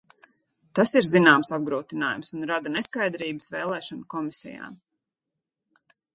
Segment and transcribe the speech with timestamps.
[0.77, 4.81] Tas ir zināms apgrūtinājums un rada neskaidrības vēlēšanu komisijām.